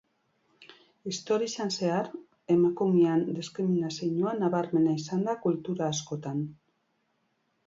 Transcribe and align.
Historian 1.09 1.69
zehar, 1.75 2.09
emakumearen 2.55 3.37
diskriminazioa 3.41 4.35
nabarmena 4.41 4.97
izan 5.03 5.25
da 5.29 5.37
kultura 5.49 5.91
askotan. 5.95 6.43